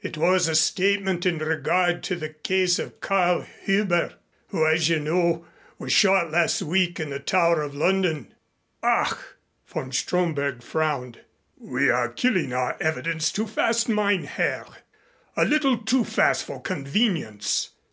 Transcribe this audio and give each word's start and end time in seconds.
"It 0.00 0.16
was 0.16 0.46
a 0.46 0.54
statement 0.54 1.26
in 1.26 1.38
regard 1.38 2.04
to 2.04 2.14
the 2.14 2.28
case 2.28 2.78
of 2.78 3.00
Carl 3.00 3.44
Hüber, 3.66 4.14
who, 4.50 4.64
as 4.64 4.88
you 4.88 5.00
know, 5.00 5.44
was 5.76 5.92
shot 5.92 6.30
last 6.30 6.62
week 6.62 7.00
in 7.00 7.10
the 7.10 7.18
Tower 7.18 7.60
of 7.62 7.74
London." 7.74 8.32
"Ach!" 8.80 9.16
Von 9.66 9.90
Stromberg 9.90 10.62
frowned. 10.62 11.22
"We 11.58 11.88
are 11.90 12.10
killing 12.12 12.52
our 12.52 12.76
evidence 12.80 13.32
too 13.32 13.48
fast, 13.48 13.88
mein 13.88 14.22
herr, 14.22 14.66
a 15.36 15.44
little 15.44 15.78
too 15.78 16.04
fast 16.04 16.44
for 16.44 16.62
convenience. 16.62 17.70